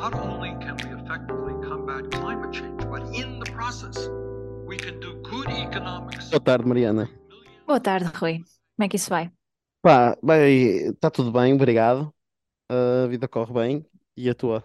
[0.00, 3.96] not only can we effectively combat climate change, but in the process,
[4.64, 6.30] we can do good economics.
[6.30, 7.10] Boa tarde, Mariana.
[7.66, 8.38] Boa tarde, Rui.
[8.76, 9.32] Como é que isso vai?
[9.82, 12.14] Pá, bem, está tudo bem, obrigado.
[12.68, 13.86] A vida corre bem.
[14.16, 14.62] E a tua?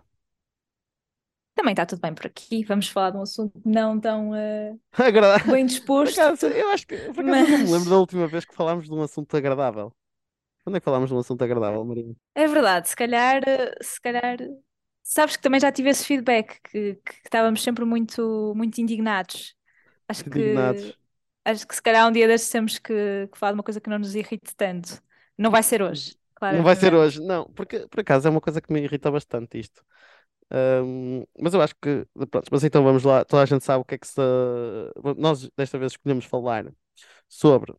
[1.55, 2.63] Também está tudo bem por aqui.
[2.65, 5.51] Vamos falar de um assunto não tão eh, Agradável.
[5.51, 5.65] bem
[5.95, 8.27] Por disposto, acaso, eu acho que, por acaso, eu não me lembro mas da última
[8.27, 9.91] vez que falámos de um assunto agradável.
[10.63, 12.15] Quando é que falámos de um assunto agradável, Mariana?
[12.35, 12.89] é verdade.
[12.89, 14.37] Se calhar, eh, se calhar,
[15.03, 19.55] sabes que também já tive esse feedback que, que estávamos sempre muito, muito indignados.
[20.07, 20.97] Acho que, Indignados.
[21.45, 23.89] acho que se calhar um dia destes temos que, que falar de uma coisa que
[23.89, 25.01] não nos irrite tanto.
[25.37, 26.15] Não vai ser hoje,
[26.49, 29.59] Não vai ser hoje, não, porque por acaso é uma coisa que me irrita bastante
[29.59, 29.83] isto.
[30.51, 33.85] Ahm, mas eu acho que, pronto, mas então vamos lá, toda a gente sabe o
[33.85, 34.21] que é que se.
[35.17, 36.65] Nós desta vez escolhemos falar
[37.29, 37.73] sobre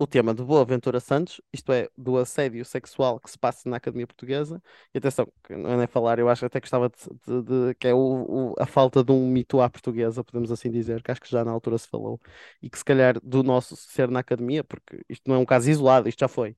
[0.00, 4.06] o tema de Boaventura Santos, isto é, do assédio sexual que se passa na Academia
[4.06, 4.62] Portuguesa.
[4.94, 7.86] E atenção, não é nem falar, eu acho até que gostava de, de- de- que
[7.88, 11.20] é o, o- a falta de um mito à portuguesa, podemos assim dizer, que acho
[11.20, 12.20] que já na altura se falou,
[12.62, 15.70] e que se calhar do nosso ser na Academia, porque isto não é um caso
[15.70, 16.56] isolado, isto já foi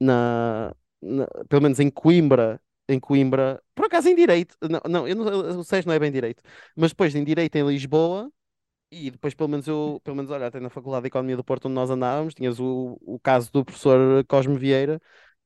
[0.00, 5.14] na, na- pelo menos em Coimbra, em Coimbra, por acaso em Direito, não, não, eu
[5.16, 6.42] não, o SES não é bem Direito,
[6.76, 8.30] mas depois em Direito em Lisboa,
[8.90, 11.66] e depois pelo menos eu, pelo menos olha, até na Faculdade de Economia do Porto
[11.66, 15.00] onde nós andávamos, tinhas o, o caso do professor Cosme Vieira,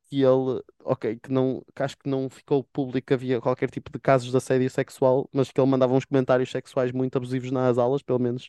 [0.09, 3.91] que ele, ok, que não, que acho que não ficou público que havia qualquer tipo
[3.91, 7.79] de casos de assédio sexual, mas que ele mandava uns comentários sexuais muito abusivos nas
[7.79, 8.49] aulas, pelo menos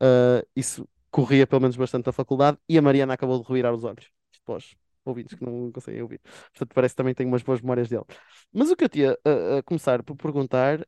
[0.00, 3.84] ah, isso corria pelo menos bastante na faculdade, e a Mariana acabou de revirar os
[3.84, 4.10] olhos.
[4.44, 6.20] Pós ouvintes que não conseguem ouvir.
[6.52, 8.04] Portanto, parece que também tem umas boas memórias dele.
[8.52, 10.86] Mas o que eu tinha a, a começar por perguntar,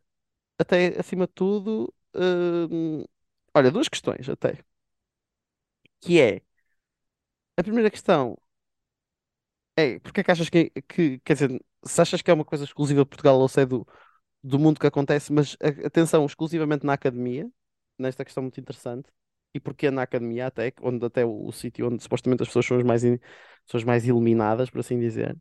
[0.58, 3.04] até acima de tudo, hum,
[3.54, 4.64] olha, duas questões até.
[6.00, 6.42] Que é,
[7.56, 8.36] a primeira questão
[9.76, 12.64] é, porque é que achas que, que, quer dizer, se achas que é uma coisa
[12.64, 13.86] exclusiva de Portugal ou se é do,
[14.42, 17.50] do mundo que acontece, mas atenção, exclusivamente na academia,
[17.98, 19.10] nesta questão muito interessante,
[19.54, 22.78] e porquê na academia até, onde até o, o sítio onde supostamente as pessoas são
[22.78, 23.18] as mais, in-
[23.66, 25.36] pessoas mais iluminadas, por assim dizer.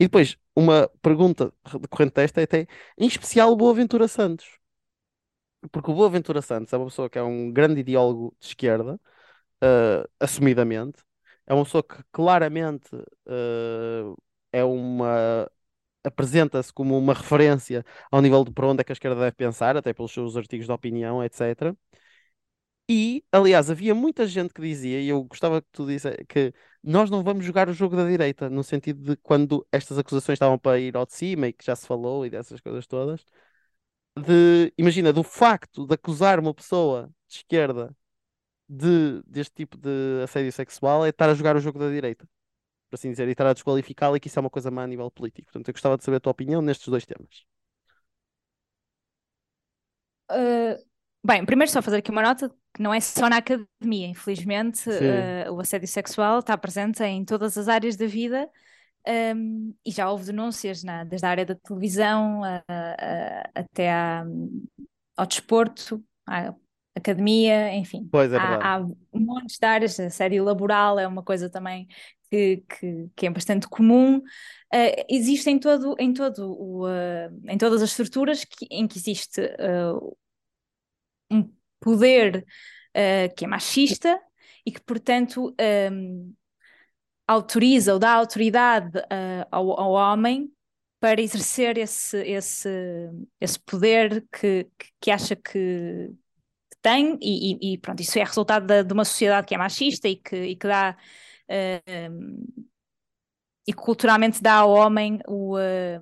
[0.00, 2.68] E depois, uma pergunta decorrente desta é até,
[2.98, 4.59] em especial Boaventura Santos,
[5.72, 9.00] porque o Boaventura Santos é uma pessoa que é um grande ideólogo de esquerda,
[9.62, 11.02] eh, assumidamente,
[11.46, 12.90] é uma pessoa que claramente
[13.28, 14.14] eh,
[14.52, 15.50] é uma
[16.04, 19.76] apresenta-se como uma referência ao nível de para onde é que a esquerda deve pensar,
[19.76, 21.76] até pelos seus artigos de opinião, etc.
[22.88, 27.08] E, aliás, havia muita gente que dizia, e eu gostava que tu dissesse, que nós
[27.10, 30.80] não vamos jogar o jogo da direita, no sentido de quando estas acusações estavam para
[30.80, 33.24] ir ao de cima e que já se falou e dessas coisas todas,
[34.16, 37.94] de, imagina, do facto de acusar uma pessoa de esquerda
[38.68, 42.24] de, deste tipo de assédio sexual é estar a jogar o jogo da direita,
[42.88, 44.86] por assim dizer, e estar a desqualificá-la e que isso é uma coisa má a
[44.86, 45.46] nível político.
[45.46, 47.44] Portanto, eu gostava de saber a tua opinião nestes dois temas.
[50.30, 50.78] Uh,
[51.24, 55.52] bem, primeiro só fazer aqui uma nota que não é só na academia, infelizmente, uh,
[55.52, 58.48] o assédio sexual está presente em todas as áreas da vida,
[59.06, 64.24] um, e já houve denúncias na- desde a área da televisão a- a- até à-
[65.16, 66.54] ao desporto, à
[66.94, 71.48] academia, enfim, pois é há, há montes de áreas, a assédio laboral é uma coisa
[71.48, 71.86] também
[72.30, 74.18] que, que, que é bastante comum.
[74.18, 78.98] Uh, existe em todo, em todo o, uh, em todas as estruturas que- em que
[78.98, 80.16] existe uh,
[81.30, 81.50] um
[81.80, 82.44] poder
[83.36, 84.20] que é machista
[84.66, 85.54] e que, portanto,
[85.92, 86.34] um,
[87.32, 90.52] autoriza ou dá autoridade uh, ao, ao homem
[91.00, 92.68] para exercer esse, esse,
[93.40, 94.68] esse poder que,
[95.00, 96.10] que, acha que
[96.82, 100.08] tem, e, e- e pronto, isso é resultado da- de uma sociedade que é machista
[100.08, 100.96] e que, e que dá.
[101.50, 102.64] uh,
[103.66, 106.00] e que culturalmente dá ao homem o, uh,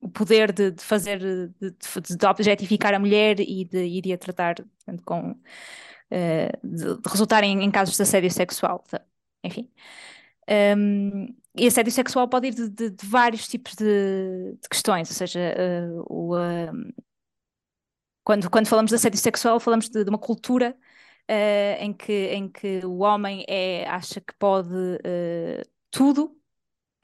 [0.00, 4.18] o poder de, de fazer, de, de- de objetificar a mulher e de ir a
[4.18, 5.36] tratar portanto, com, uh,
[6.64, 8.84] de, de resultar em, em casos de assédio sexual.
[8.90, 9.02] Tá?
[9.44, 9.70] Enfim.
[10.48, 11.26] Um,
[11.56, 13.84] e assédio sexual pode ir de, de- de vários tipos de,
[14.60, 16.90] de questões, ou seja, uh, o, um,
[18.24, 20.76] quando, quando falamos de assédio sexual, falamos de, uma cultura
[21.30, 26.36] uh, em que, em que o homem é, acha que pode uh, tudo uh,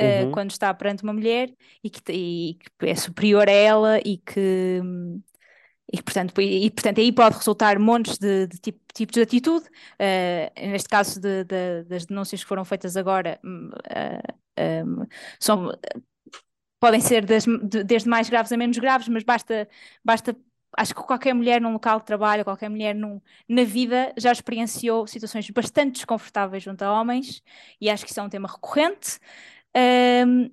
[0.01, 0.31] Uhum.
[0.33, 1.55] quando está perante uma mulher
[1.85, 4.81] e que, e que é superior a ela e que,
[5.91, 9.67] e portanto, e, portanto aí pode resultar montes de, de tipo, tipos de atitude.
[9.67, 13.71] Uh, neste caso de, de, das denúncias que foram feitas agora, um,
[15.39, 15.71] são,
[16.81, 19.69] podem ser das, de, desde mais graves a menos graves, mas basta,
[20.05, 20.37] basta
[20.77, 25.07] acho que qualquer mulher num local de trabalho, qualquer mulher num, na vida já experienciou
[25.07, 27.43] situações bastante desconfortáveis junto a homens,
[27.81, 29.19] e acho que isso é um tema recorrente.
[29.77, 30.51] Um,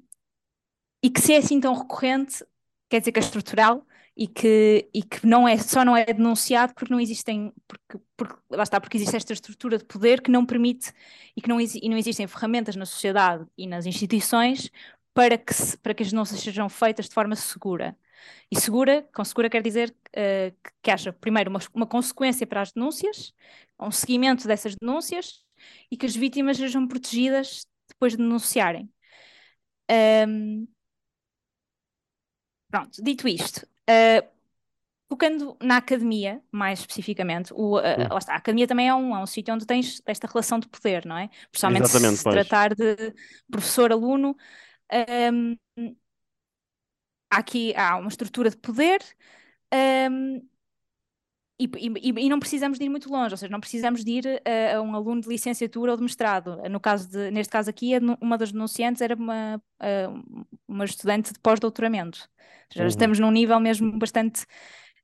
[1.03, 2.43] e que se é assim tão recorrente,
[2.89, 3.85] quer dizer que é estrutural
[4.19, 8.35] e que, e que não é, só não é denunciado porque não existem, porque, porque,
[8.49, 10.91] lá está, porque existe esta estrutura de poder que não permite
[11.37, 14.69] e que não, e não existem ferramentas na sociedade e nas instituições
[15.13, 17.97] para que, se, para que as denúncias sejam feitas de forma segura.
[18.51, 22.61] E segura, com segura quer dizer uh, que, que haja primeiro uma, uma consequência para
[22.61, 23.33] as denúncias,
[23.79, 25.45] um seguimento dessas denúncias
[25.89, 28.91] e que as vítimas sejam protegidas depois de denunciarem.
[30.27, 30.67] Um,
[32.69, 34.27] pronto, dito isto, uh,
[35.09, 37.81] focando na academia, mais especificamente, o, uh,
[38.11, 40.67] lá está, a academia também é um, é um sítio onde tens esta relação de
[40.67, 41.29] poder, não é?
[41.51, 43.13] Principalmente Exatamente, se, se tratar de
[43.49, 44.35] professor-aluno.
[45.31, 45.57] Um,
[47.29, 49.01] há aqui há uma estrutura de poder
[50.11, 50.41] um,
[51.59, 54.41] e, e, e, não precisamos de ir muito longe, ou seja, não precisamos de ir
[54.45, 56.57] a, a, um aluno de licenciatura ou de mestrado.
[56.69, 57.91] No caso de, neste caso aqui,
[58.21, 59.61] uma das denunciantes era uma,
[60.67, 62.29] uma estudante de pós-doutoramento.
[62.73, 62.87] Já uhum.
[62.87, 64.45] estamos num nível mesmo bastante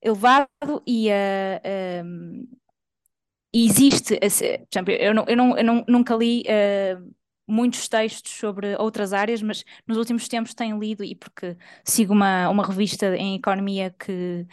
[0.01, 2.47] elevado e, uh, um,
[3.53, 7.15] existe, por exemplo, eu, não, eu, não, eu não, nunca li uh,
[7.47, 12.49] muitos textos sobre outras áreas, mas nos últimos tempos tenho lido, e porque sigo uma,
[12.49, 14.45] uma revista em economia que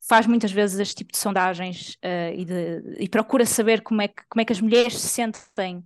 [0.00, 4.08] faz muitas vezes este tipo de sondagens uh, e, de, e, procura saber como é,
[4.08, 5.78] que, como é que as mulheres se sentem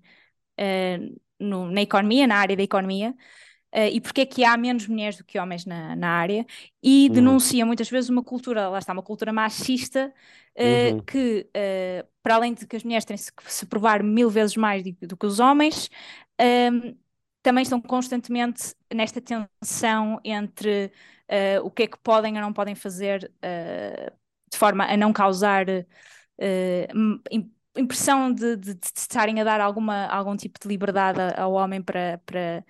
[0.61, 3.15] uh, no, na economia, na área da economia,
[3.75, 6.45] Uh, e porque é que há menos mulheres do que homens na, na área,
[6.83, 7.15] e uhum.
[7.15, 10.13] denuncia muitas vezes uma cultura, lá está, uma cultura machista,
[10.59, 11.01] uh, uhum.
[11.01, 11.49] que,
[12.23, 15.17] para além de que as mulheres têm que se provar mil vezes mais do, do
[15.17, 15.89] que os homens,
[17.43, 20.93] também estão constantemente nesta tensão entre
[21.63, 24.13] o que é que podem ou não podem fazer uh,
[24.51, 27.41] de forma a não causar uh,
[27.77, 32.21] impressão de, de, de, estarem a dar alguma, algum tipo de liberdade ao homem para,
[32.27, 32.65] para,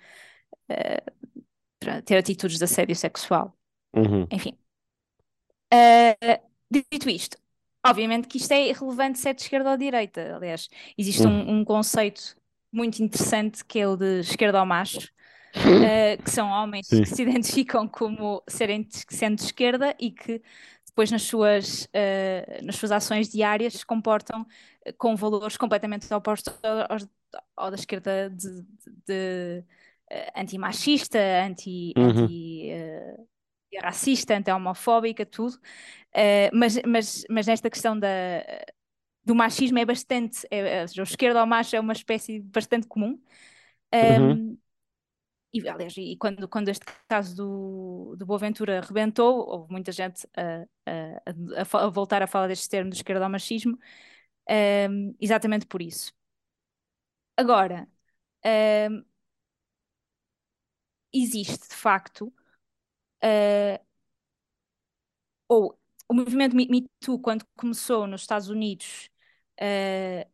[1.79, 3.53] para ter atitudes de assédio sexual.
[3.93, 4.25] Uhum.
[4.31, 4.57] Enfim.
[6.71, 7.37] dito isto,
[7.85, 10.35] obviamente que isto é irrelevante se é de esquerda ou de direita.
[10.37, 11.49] Aliás, existe uhum.
[11.49, 12.37] um, um conceito
[12.71, 15.09] muito interessante que é o de esquerda ao macho,
[15.57, 17.03] uh, que são homens Sim.
[17.03, 20.41] que se identificam como serem sendo de esquerda e que
[20.85, 24.45] depois nas suas, uh, nas suas ações diárias se comportam
[24.85, 26.97] eh, com valores completamente opostos ao,
[27.55, 29.63] ao da esquerda de, de, de
[30.11, 32.09] uh, antimachista, anti, uhum.
[32.09, 33.27] anti uh,
[33.81, 35.57] racista, anti-homofóbica, tudo.
[36.53, 38.07] mas, mas, mas nesta questão da,
[39.25, 43.19] do machismo é bastante, é, é, o esquerdo ao macho é uma espécie bastante comum.
[43.91, 44.57] Um, uhum.
[45.53, 50.63] E, aliás, e quando, quando este caso do, do Boaventura rebentou, houve muita gente a,
[50.87, 53.77] a, a, a voltar a falar deste termo do esquerdo ao machismo,
[54.49, 56.11] um, exatamente por isso.
[57.37, 57.87] Agora,
[58.45, 59.03] um,
[61.13, 62.27] existe de facto,
[63.23, 63.79] uh,
[65.47, 65.79] ou
[66.09, 69.09] o movimento Me Too, quando começou nos Estados Unidos,
[69.61, 70.29] uh,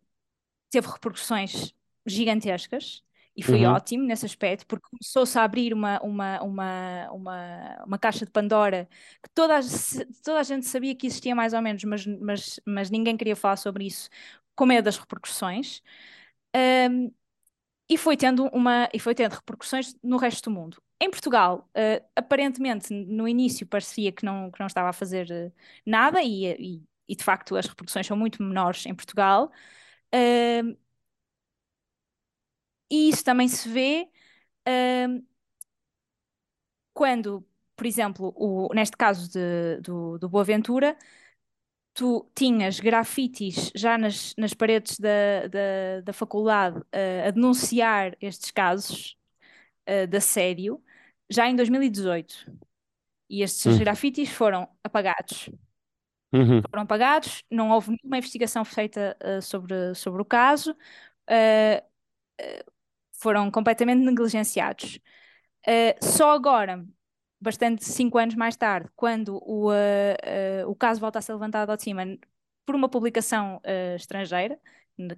[0.69, 1.73] teve repercussões
[2.05, 3.03] gigantescas
[3.39, 3.71] e foi uhum.
[3.71, 8.85] ótimo nesse aspecto, porque começou-se a abrir uma, uma, uma, uma, uma caixa de Pandora
[9.23, 9.61] que toda a,
[10.21, 13.55] toda a gente sabia que existia mais ou menos, mas, mas, mas ninguém queria falar
[13.55, 14.09] sobre isso,
[14.57, 15.81] com medo das repercussões.
[16.53, 17.13] Um,
[17.89, 20.83] e foi tendo uma e foi tendo repercussões no resto do mundo.
[20.99, 25.53] Em Portugal, uh, aparentemente no início parecia que não, que não estava a fazer uh,
[25.85, 29.49] nada e, e, e, de facto as repercussões são muito menores em Portugal.
[30.13, 30.77] Uh,
[32.89, 34.09] e isso também se vê
[36.99, 37.45] quando,
[37.77, 40.97] por exemplo, o, neste caso de, do, do Boaventura,
[41.93, 48.51] tu tinhas grafites já nas, nas paredes da, da, da faculdade uh, a denunciar estes
[48.51, 49.17] casos
[49.87, 50.83] uh, de assédio
[51.29, 52.51] já em 2018.
[53.29, 53.79] E estes uhum.
[53.79, 55.49] grafites foram apagados.
[56.33, 56.61] Uhum.
[56.69, 61.81] Foram apagados, não houve nenhuma investigação feita uh, sobre, sobre o caso, uh,
[62.41, 62.71] uh,
[63.21, 64.99] foram completamente negligenciados.
[66.01, 66.85] só agora,
[67.39, 69.69] bastante cinco anos mais tarde, quando o,
[70.67, 72.03] o caso volta a ser levantado ao de cima
[72.65, 73.61] por uma publicação
[73.95, 74.59] estrangeira,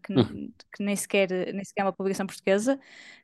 [0.03, 0.53] que, uhum.
[0.75, 2.79] que, nem, sequer, nem sequer é uma publicação portuguesa,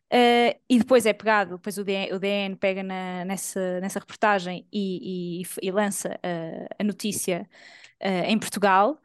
[0.08, 4.66] Uh, e depois é pegado, depois o DN, o DN pega na, nessa, nessa reportagem
[4.72, 7.48] e, e, e lança uh, a notícia
[8.02, 9.02] uh, em Portugal,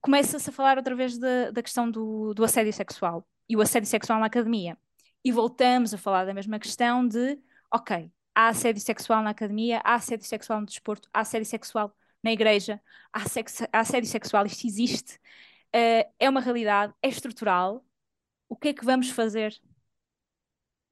[0.00, 3.88] começa-se a falar outra vez da, da questão do, do assédio sexual e o assédio
[3.88, 4.76] sexual na academia.
[5.24, 7.38] E voltamos a falar da mesma questão de,
[7.72, 12.32] ok, há assédio sexual na academia, há assédio sexual no desporto, há assédio sexual na
[12.32, 12.80] igreja,
[13.12, 13.20] há,
[13.72, 15.18] há assédio sexual, isto existe,
[15.72, 17.84] é uma realidade, é estrutural.
[18.48, 19.58] O que é que vamos fazer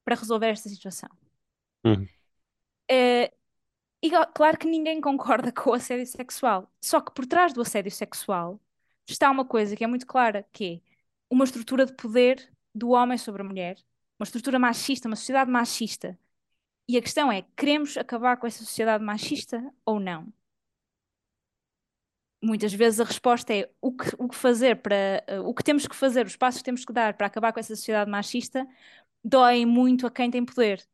[0.04, 1.10] para resolver esta situação.
[1.84, 2.04] Uhum.
[2.90, 3.30] Uh,
[4.02, 6.68] E claro que ninguém concorda com o assédio sexual.
[6.80, 8.60] Só que por trás do assédio sexual
[9.06, 10.91] está uma coisa que é muito clara, que é
[11.32, 13.78] uma estrutura de poder do homem sobre a mulher,
[14.18, 16.18] uma estrutura machista, uma sociedade machista.
[16.86, 20.30] E a questão é, queremos acabar com essa sociedade machista ou não?
[22.42, 25.86] Muitas vezes a resposta é o que, o que fazer para uh, o que temos
[25.86, 28.68] que fazer, os passos que temos que dar para acabar com essa sociedade machista
[29.24, 30.86] doem muito a quem tem poder.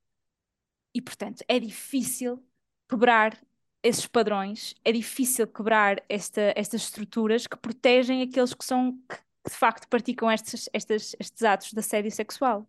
[0.95, 2.40] E portanto, é difícil
[2.88, 3.37] quebrar
[3.83, 9.18] esses padrões, é difícil quebrar esta, estas estruturas que protegem aqueles que são que,
[9.49, 12.69] de facto praticam estes, estes, estes atos de assédio sexual.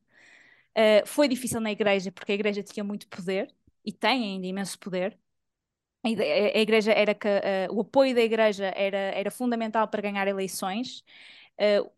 [0.78, 3.54] Uh, foi difícil na igreja porque a igreja tinha muito poder
[3.86, 5.18] e tem ainda imenso poder.
[6.04, 10.28] A, a igreja era que uh, o apoio da igreja era, era fundamental para ganhar
[10.28, 11.04] eleições.
[11.60, 11.90] Uh,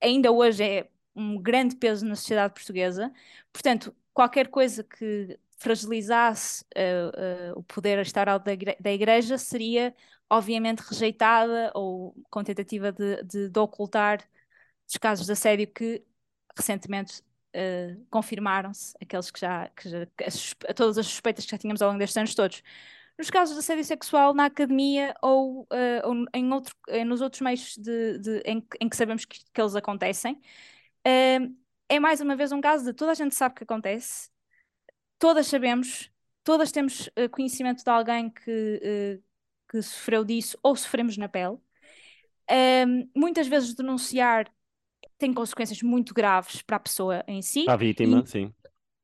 [0.00, 3.12] ainda hoje é um grande peso na sociedade portuguesa.
[3.52, 8.38] Portanto, qualquer coisa que fragilizasse uh, uh, o poder estar da,
[8.80, 9.94] da igreja seria
[10.30, 14.22] obviamente rejeitada ou com tentativa de, de, de ocultar
[14.88, 16.04] os casos de assédio que
[16.56, 17.22] recentemente
[17.56, 20.02] uh, confirmaram-se, aqueles que já, que já
[20.68, 22.62] a, todas as suspeitas que já tínhamos ao longo destes anos todos.
[23.18, 25.66] Nos casos de assédio sexual na academia ou,
[26.04, 26.72] ou em outro,
[27.04, 30.40] nos outros meios de, de, em, em, que sabemos que, que eles acontecem,
[31.04, 34.30] é mais uma vez um caso de toda a gente sabe que acontece,
[35.18, 36.10] todas sabemos,
[36.44, 39.22] todas temos uh, conhecimento de alguém que, uh,
[39.70, 41.58] que sofreu disso ou sofremos na pele.
[42.50, 44.50] Um, muitas vezes denunciar
[45.18, 47.64] tem consequências muito graves para a pessoa em si.
[47.64, 48.54] Para a vítima, sim.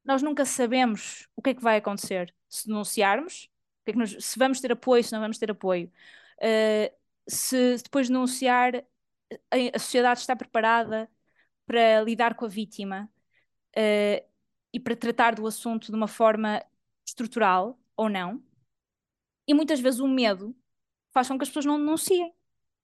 [0.04, 3.50] Nós nunca sabemos o que é que vai acontecer se denunciarmos,
[3.87, 5.90] é que nos, se vamos ter apoio, se não vamos ter apoio.
[6.38, 6.94] Uh,
[7.26, 8.76] se depois de denunciar
[9.50, 11.11] a, a sociedade está preparada
[11.66, 13.11] para lidar com a vítima.
[13.76, 14.34] Uh,
[14.75, 16.61] e para tratar do assunto de uma forma
[17.07, 18.43] estrutural ou não.
[19.47, 20.54] E muitas vezes o medo
[21.12, 22.35] faz com que as pessoas não denunciem.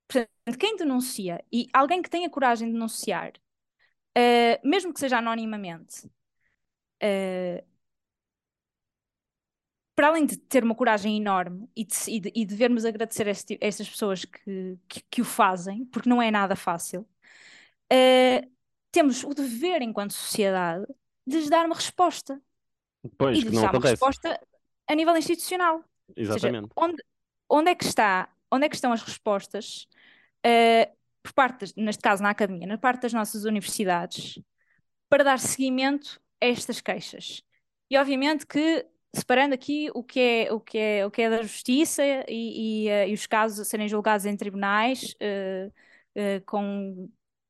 [0.07, 3.33] Portanto, quem denuncia e alguém que tenha coragem de denunciar,
[4.17, 7.71] uh, mesmo que seja anonimamente, uh,
[9.95, 13.31] para além de ter uma coragem enorme e, de, e, de, e devemos agradecer a,
[13.33, 17.03] este, a estas pessoas que, que, que, o fazem, porque não é nada fácil,
[17.93, 18.51] uh,
[18.93, 20.87] temos o dever, enquanto sociedade,
[21.31, 22.41] de lhes dar uma resposta.
[23.17, 23.95] Pois, e de lhes dar acontece.
[23.95, 24.41] uma resposta
[24.87, 25.85] a nível institucional.
[26.17, 26.69] Exatamente.
[26.69, 27.03] Seja, onde,
[27.49, 29.87] onde, é que está, onde é que estão as respostas
[30.45, 34.39] uh, por parte, neste caso na academia, na parte das nossas universidades,
[35.09, 37.43] para dar seguimento a estas queixas?
[37.91, 41.43] E obviamente que separando aqui o que é o que é o que é da
[41.43, 45.69] justiça e, e, uh, e os casos a serem julgados em tribunais uh,
[46.17, 47.09] uh, com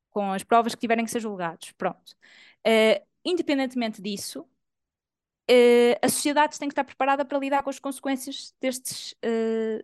[0.09, 2.15] com as provas que tiverem que ser julgados, pronto
[3.23, 9.13] independentemente disso, uh, a sociedade tem que estar preparada para lidar com as consequências destes,
[9.23, 9.83] uh,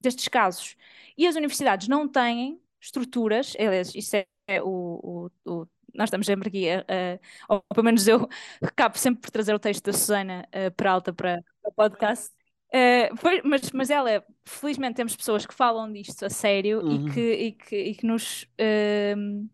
[0.00, 0.76] destes casos.
[1.16, 6.26] E as universidades não têm estruturas, aliás, isso é, é o, o, o, nós estamos
[6.26, 8.28] sempre aqui, uh, ou pelo menos eu
[8.62, 12.30] acabo sempre por trazer o texto da Susana uh, Peralta para, para o podcast.
[12.74, 17.06] Uh, foi, mas, mas ela, felizmente temos pessoas que falam disto a sério uhum.
[17.08, 19.48] e, que, e, que, e, que nos, uh,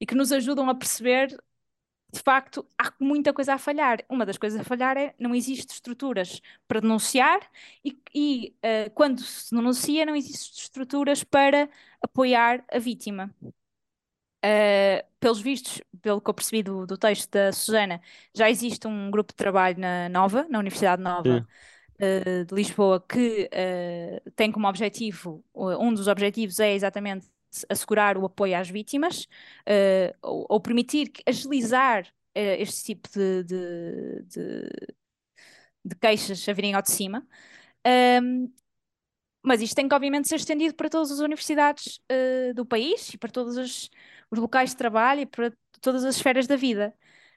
[0.00, 1.28] e que nos ajudam a perceber
[2.16, 3.98] de facto, há muita coisa a falhar.
[4.08, 7.40] Uma das coisas a falhar é não existem estruturas para denunciar
[7.84, 11.68] e, e uh, quando se denuncia, não existem estruturas para
[12.00, 13.30] apoiar a vítima.
[13.42, 18.00] Uh, pelos vistos, pelo que eu percebi do, do, texto da Susana,
[18.34, 21.46] já existe um grupo de trabalho na Nova, na Universidade Nova
[22.00, 23.50] uh, de Lisboa, que
[24.34, 27.26] tem como objetivo, um dos objetivos é exatamente
[27.68, 29.24] assegurar o apoio às vítimas
[29.66, 34.70] uh, ou, ou, permitir agilizar uh, este tipo de, de, de,
[35.84, 37.26] de, queixas a virem ao de cima.
[38.22, 38.52] Um,
[39.42, 43.18] mas isto tem que, obviamente, ser estendido para todas as universidades uh, do país e
[43.18, 43.88] para todos os,
[44.30, 46.92] os, locais de trabalho e para todas as esferas da vida.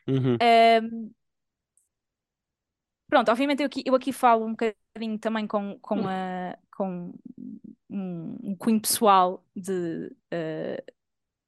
[0.08, 0.38] Uhum.
[0.84, 1.12] Um,
[3.10, 7.14] pronto, obviamente eu aqui, eu aqui falo um bocadinho também com, com, a, com
[7.90, 10.94] um, cunho pessoal de uh,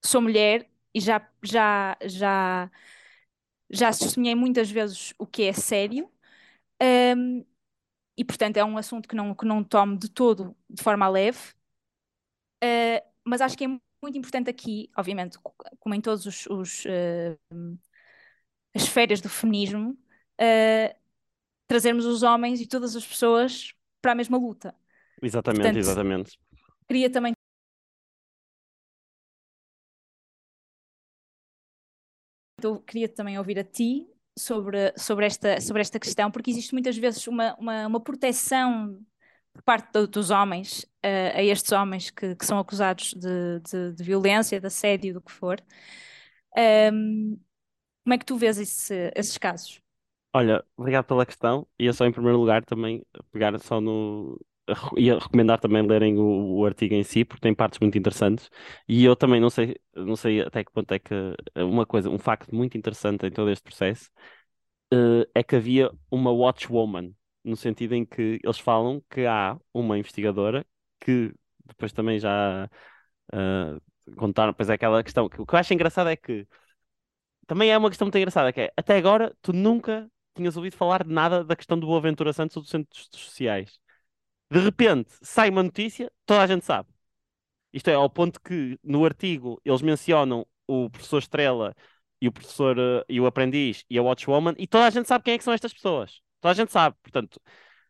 [0.03, 2.71] sou mulher e já, já, já,
[3.69, 6.09] já testemunhei muitas vezes o que é sério.
[6.81, 7.45] Um,
[8.17, 11.39] e portanto é um assunto que não, que não tomo de todo de forma leve,
[12.63, 15.37] uh, mas acho que é muito importante aqui, obviamente,
[15.79, 17.79] como em todos os, os uh,
[18.73, 21.00] as férias do feminismo, uh,
[21.71, 24.75] trazermos os homens e todas as pessoas para a mesma luta.
[25.23, 26.39] Exatamente, Portanto, exatamente.
[26.85, 27.31] Queria também
[32.59, 34.05] então, queria também ouvir a ti
[34.37, 39.01] sobre, sobre, esta, sobre esta questão, porque existe muitas vezes uma, uma, uma proteção
[39.53, 43.93] por parte do, dos homens uh, a estes homens que, que são acusados de, de,
[43.93, 45.63] de, violência, de assédio, do que for.
[46.91, 47.39] Um,
[48.03, 49.81] como é que tu vês esse, esses casos?
[50.33, 51.67] Olha, obrigado pela questão.
[51.79, 54.39] Ia só em primeiro lugar também pegar só no.
[54.97, 58.49] Ia recomendar também lerem o, o artigo em si, porque tem partes muito interessantes.
[58.87, 61.13] E eu também não sei, não sei até que ponto é que
[61.57, 64.09] uma coisa, um facto muito interessante em todo este processo
[64.93, 69.97] uh, é que havia uma watchwoman, no sentido em que eles falam que há uma
[69.99, 70.65] investigadora
[71.01, 71.33] que
[71.65, 72.69] depois também já
[73.33, 75.29] uh, contaram, pois é aquela questão.
[75.29, 76.47] Que, o que eu acho engraçado é que
[77.47, 81.03] também é uma questão muito engraçada, que é até agora tu nunca tinhas ouvido falar
[81.03, 83.79] de nada da questão do Boaventura Santos ou dos centros sociais.
[84.51, 86.89] De repente sai uma notícia, toda a gente sabe.
[87.73, 91.75] Isto é, ao ponto que no artigo eles mencionam o professor Estrela
[92.21, 95.23] e o professor uh, e o aprendiz e a Watchwoman e toda a gente sabe
[95.25, 96.21] quem é que são estas pessoas.
[96.41, 96.95] Toda a gente sabe.
[97.01, 97.39] Portanto,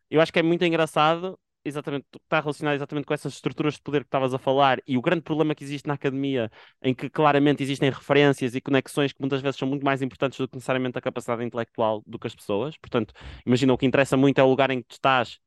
[0.09, 4.01] eu acho que é muito engraçado exatamente, está relacionado exatamente com essas estruturas de poder
[4.01, 6.51] que estavas a falar e o grande problema que existe na academia,
[6.81, 10.47] em que claramente existem referências e conexões que muitas vezes são muito mais importantes do
[10.47, 12.77] que necessariamente a capacidade intelectual do que as pessoas.
[12.77, 13.13] Portanto,
[13.45, 15.39] imagina, o que interessa muito é o lugar em que tu estás,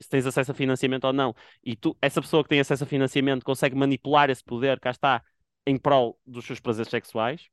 [0.00, 1.34] se tens acesso a financiamento ou não,
[1.64, 5.22] e tu, essa pessoa que tem acesso a financiamento consegue manipular esse poder, cá está,
[5.66, 7.48] em prol dos seus prazeres sexuais.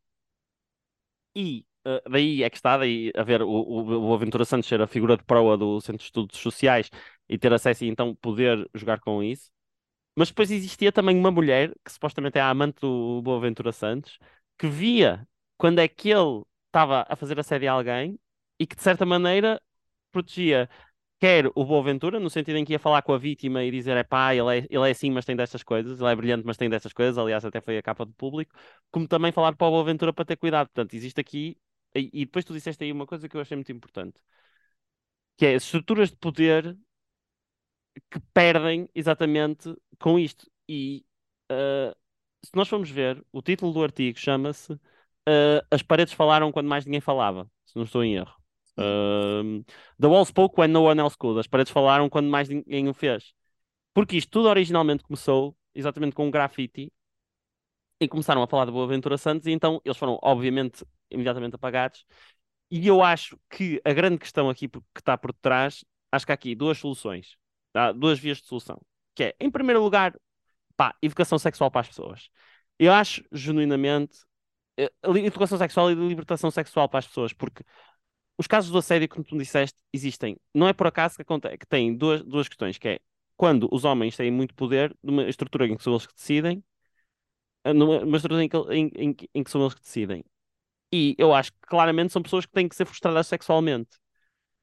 [1.35, 4.81] E uh, daí é que está, daí a ver o, o, o Aventura Santos ser
[4.81, 6.89] a figura de proa do Centro de Estudos Sociais
[7.29, 9.51] e ter acesso e então poder jogar com isso.
[10.15, 14.17] Mas depois existia também uma mulher, que supostamente é a amante do Boaventura Santos,
[14.57, 18.19] que via quando é que ele estava a fazer assédio a alguém
[18.59, 19.61] e que de certa maneira
[20.11, 20.69] protegia
[21.19, 24.03] quer o Boaventura, no sentido em que ia falar com a vítima e dizer, é
[24.03, 26.69] pá, ele é, ele é assim, mas tem destas coisas, ele é brilhante, mas tem
[26.69, 28.53] destas coisas, aliás, até foi a capa do público,
[28.91, 30.67] como também falar para o Boaventura para ter cuidado.
[30.67, 31.57] Portanto, existe aqui,
[31.95, 34.19] e, e depois tu disseste aí uma coisa que eu achei muito importante,
[35.37, 36.77] que é as estruturas de poder
[38.11, 40.49] que perdem exatamente com isto.
[40.67, 41.05] E
[41.51, 41.95] uh,
[42.43, 46.85] se nós formos ver, o título do artigo chama-se uh, As paredes falaram quando mais
[46.85, 48.35] ninguém falava, se não estou em erro.
[48.77, 49.63] Uh,
[49.99, 51.39] the wall spoke when no one else could.
[51.39, 53.33] As paredes falaram quando mais ninguém o fez.
[53.93, 56.91] Porque isto tudo originalmente começou exatamente com um grafite
[57.99, 62.05] e começaram a falar de Boaventura Santos e então eles foram obviamente imediatamente apagados.
[62.69, 66.35] E eu acho que a grande questão aqui que está por trás, acho que há
[66.35, 67.37] aqui duas soluções.
[67.77, 68.81] Há duas vias de solução.
[69.15, 70.15] Que é, em primeiro lugar,
[70.75, 72.29] pá, educação sexual para as pessoas.
[72.79, 74.19] Eu acho, genuinamente,
[74.77, 74.91] eh,
[75.25, 77.63] educação sexual e libertação sexual para as pessoas, porque
[78.37, 80.37] os casos do assédio, como tu disseste, existem.
[80.53, 82.99] Não é por acaso que, acontece, que tem duas, duas questões, que é
[83.35, 86.63] quando os homens têm muito poder numa estrutura em que são eles que decidem,
[87.63, 90.23] eh, numa estrutura em que, em, em, em que são eles que decidem.
[90.93, 93.97] E eu acho que claramente são pessoas que têm que ser frustradas sexualmente.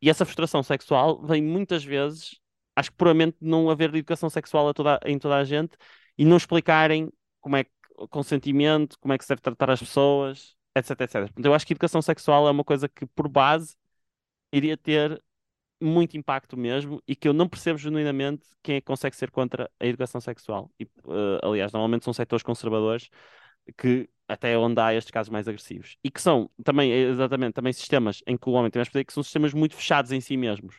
[0.02, 2.40] E essa frustração sexual vem muitas vezes
[2.76, 5.76] acho que puramente não haver educação sexual toda, em toda a gente
[6.18, 7.10] e não explicarem
[7.40, 7.70] como é que
[8.10, 11.12] consentimento, como é que se deve tratar as pessoas, etc, etc.
[11.22, 13.76] Portanto, eu acho que educação sexual é uma coisa que, por base,
[14.52, 15.22] iria ter
[15.80, 19.70] muito impacto mesmo e que eu não percebo genuinamente quem é que consegue ser contra
[19.78, 20.70] a educação sexual.
[20.78, 23.08] E, uh, aliás, normalmente são setores conservadores
[23.76, 25.96] que até onde há estes casos mais agressivos.
[26.02, 29.12] E que são também, exatamente, também sistemas em que o homem tem mais poder, que
[29.12, 30.76] são sistemas muito fechados em si mesmos.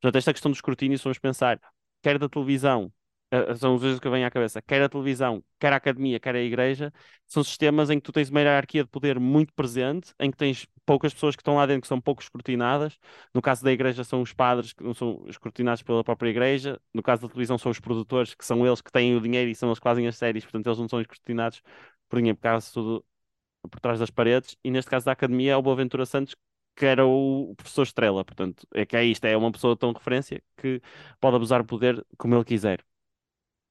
[0.00, 1.60] Portanto, esta questão do escrutínio, se vamos pensar,
[2.02, 2.92] quer da televisão,
[3.32, 6.34] uh, são os vezes que vêm à cabeça, quer a televisão, quer a academia, quer
[6.34, 6.92] a igreja,
[7.26, 10.66] são sistemas em que tu tens uma hierarquia de poder muito presente, em que tens
[10.86, 12.98] poucas pessoas que estão lá dentro que são pouco escrutinadas.
[13.34, 16.80] No caso da igreja, são os padres que não são escrutinados pela própria igreja.
[16.94, 19.54] No caso da televisão, são os produtores, que são eles que têm o dinheiro e
[19.54, 21.60] são eles que fazem as séries, portanto, eles não são escrutinados
[22.08, 23.04] por ninguém, por causa tudo
[23.70, 24.56] por trás das paredes.
[24.64, 26.34] E neste caso da academia, é o Boaventura Santos
[26.78, 28.24] que era o professor Estrela.
[28.24, 30.80] Portanto, é que é isto, é uma pessoa tão referência que
[31.20, 32.84] pode abusar do poder como ele quiser.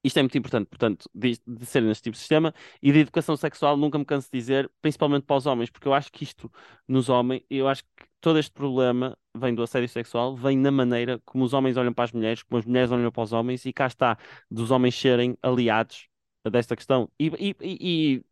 [0.03, 3.35] Isto é muito importante, portanto, de, de ser neste tipo de sistema e de educação
[3.35, 6.51] sexual, nunca me canso de dizer, principalmente para os homens, porque eu acho que isto
[6.87, 11.19] nos homens, eu acho que todo este problema vem do assédio sexual, vem na maneira
[11.25, 13.73] como os homens olham para as mulheres, como as mulheres olham para os homens, e
[13.73, 14.17] cá está,
[14.49, 16.07] dos homens serem aliados
[16.49, 17.09] desta questão.
[17.19, 18.23] E, e, e, e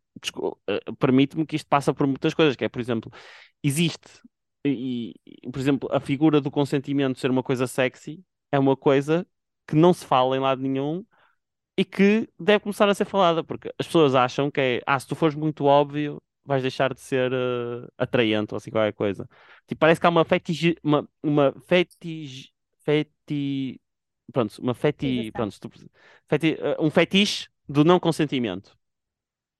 [0.98, 3.12] permite-me que isto passa por muitas coisas, que é, por exemplo,
[3.62, 4.08] existe
[4.68, 5.14] e,
[5.50, 9.26] por exemplo, a figura do consentimento ser uma coisa sexy é uma coisa
[9.66, 11.04] que não se fala em lado nenhum
[11.76, 15.06] e que deve começar a ser falada, porque as pessoas acham que é, ah, se
[15.06, 19.28] tu fores muito óbvio, vais deixar de ser uh, atraente ou assim qualquer coisa.
[19.66, 22.50] Tipo, parece que há uma fetiche, uma, uma fetiche,
[22.84, 23.80] feti,
[24.32, 25.58] pronto, uma feti, pronto,
[26.28, 28.76] feti, uh, um fetiche do não consentimento.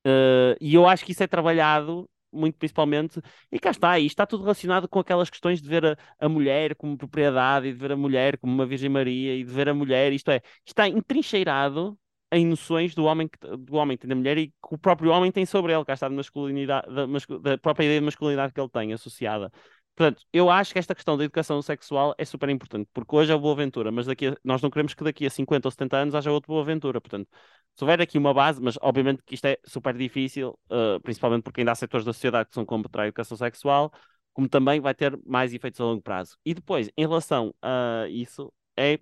[0.06, 3.20] Uh, e eu acho que isso é trabalhado muito principalmente,
[3.50, 6.74] e cá está, e está tudo relacionado com aquelas questões de ver a, a mulher
[6.76, 9.74] como propriedade e de ver a mulher como uma Virgem Maria e de ver a
[9.74, 11.98] mulher, isto é, está entrincheirado
[12.32, 15.30] em noções do homem que, do homem tem da mulher e que o próprio homem
[15.30, 17.06] tem sobre ele, cá está de masculinidade, da,
[17.38, 19.50] da própria ideia de masculinidade que ele tem associada.
[19.96, 23.34] Portanto, eu acho que esta questão da educação sexual é super importante, porque hoje é
[23.34, 25.96] o Boa Ventura, mas daqui a, nós não queremos que daqui a 50 ou 70
[25.96, 27.00] anos haja outro Boa Ventura.
[27.00, 27.28] Portanto,
[27.74, 31.62] se houver aqui uma base, mas obviamente que isto é super difícil, uh, principalmente porque
[31.62, 33.90] ainda há setores da sociedade que são contra a educação sexual,
[34.34, 36.36] como também vai ter mais efeitos a longo prazo.
[36.44, 38.98] E depois, em relação a isso, é.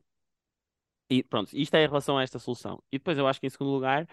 [1.10, 2.82] E pronto, isto é em relação a esta solução.
[2.90, 4.06] E depois eu acho que em segundo lugar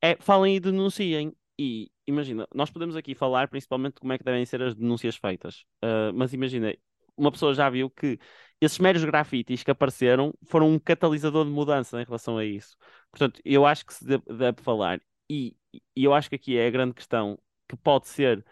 [0.00, 1.32] é falem e denunciem.
[1.58, 5.16] E imagina, nós podemos aqui falar principalmente de como é que devem ser as denúncias
[5.16, 5.64] feitas.
[5.82, 6.72] Uh, mas imagina,
[7.16, 8.18] uma pessoa já viu que
[8.60, 12.76] esses meros grafites que apareceram foram um catalisador de mudança em relação a isso.
[13.10, 15.00] Portanto, eu acho que se deve, deve falar.
[15.28, 15.56] E,
[15.96, 18.44] e eu acho que aqui é a grande questão que pode ser.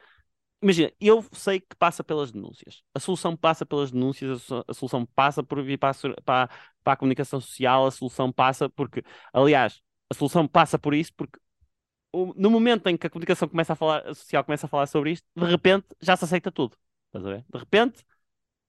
[0.60, 2.82] Imagina, eu sei que passa pelas denúncias.
[2.94, 6.50] A solução passa pelas denúncias, a solução passa por vir para a, para,
[6.82, 11.38] para a comunicação social, a solução passa porque, aliás, a solução passa por isso porque
[12.36, 15.12] no momento em que a comunicação começa a falar, a social começa a falar sobre
[15.12, 16.76] isto, de repente já se aceita tudo.
[17.06, 17.44] Estás a ver?
[17.48, 18.04] De repente,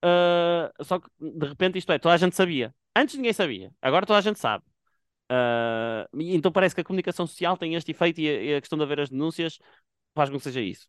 [0.03, 2.73] uh, só que de repente isto é, toda a gente sabia.
[2.95, 4.63] Antes ninguém sabia, agora toda a gente sabe.
[5.31, 8.77] Uh, então parece que a comunicação social tem este efeito e a, e a, questão
[8.77, 9.59] de haver as denúncias
[10.15, 10.87] faz com que seja isso.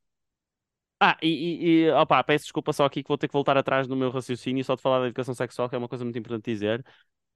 [1.00, 3.94] Ah, e, e, opa, peço desculpa só aqui que vou ter que voltar atrás no
[3.94, 6.84] meu raciocínio só de falar da educação sexual, que é uma coisa muito importante dizer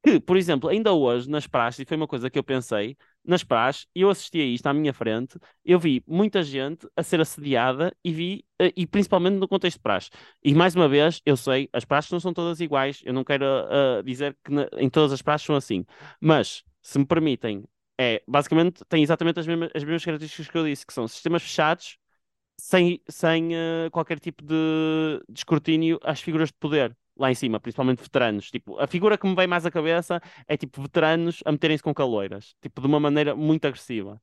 [0.03, 3.45] que, por exemplo, ainda hoje nas praxes, e foi uma coisa que eu pensei, nas
[3.45, 7.95] praxes, eu assisti a isto à minha frente, eu vi muita gente a ser assediada
[8.05, 10.11] e vi, eh, e principalmente no contexto de praxe.
[10.43, 13.45] E mais uma vez, eu sei, as praxes não são todas iguais, eu não quero
[13.45, 15.85] uh, dizer que na, em todas as praxes são assim,
[16.21, 17.65] mas, se me permitem,
[17.99, 21.43] é, basicamente, tem exatamente as mesmas, as mesmas características que eu disse, que são sistemas
[21.43, 21.97] fechados,
[22.59, 27.61] sem, sem uh, qualquer tipo de, de escrutínio às figuras de poder lá em cima,
[27.61, 28.51] principalmente veteranos.
[28.51, 31.94] Tipo, a figura que me vem mais à cabeça é tipo veteranos a meterem-se com
[31.94, 34.20] caloiras, tipo, de uma maneira muito agressiva.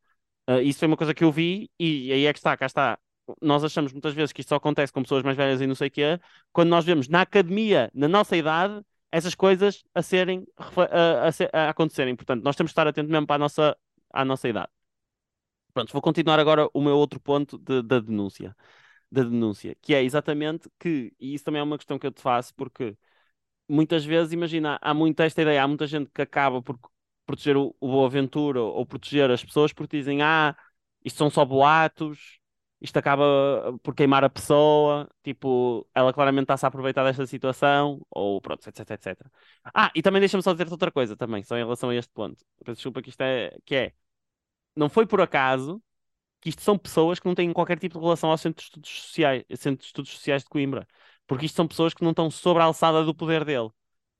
[0.49, 2.99] Uh, isso foi uma coisa que eu vi e aí é que está, cá está.
[3.41, 5.87] Nós achamos muitas vezes que isto só acontece com pessoas mais velhas e não sei
[5.87, 6.19] o quê,
[6.51, 11.69] quando nós vemos na academia, na nossa idade, essas coisas a serem a, a, a
[11.69, 12.15] acontecerem.
[12.15, 13.77] Portanto, nós temos de estar atentos mesmo para a nossa,
[14.11, 14.69] à nossa idade.
[15.73, 18.55] Pronto, vou continuar agora o meu outro ponto de, da denúncia
[19.11, 22.21] da denúncia, que é exatamente que, e isso também é uma questão que eu te
[22.21, 22.97] faço, porque
[23.67, 26.79] muitas vezes, imagina, há muita esta ideia, há muita gente que acaba por
[27.25, 30.55] proteger o, o Boa Ventura ou proteger as pessoas porque dizem, ah,
[31.03, 32.39] isto são só boatos,
[32.81, 38.41] isto acaba por queimar a pessoa, tipo, ela claramente está-se a aproveitar desta situação, ou
[38.41, 39.29] pronto, etc, etc.
[39.73, 42.43] Ah, e também deixa-me só dizer outra coisa também, só em relação a este ponto.
[42.65, 43.93] Desculpa que isto é, que é,
[44.75, 45.81] não foi por acaso
[46.41, 48.89] que isto são pessoas que não têm qualquer tipo de relação ao Centro de Estudos
[48.89, 50.87] Sociais, Centro de Estudos Sociais de Coimbra,
[51.27, 53.69] porque isto são pessoas que não estão sobre a alçada do poder dele.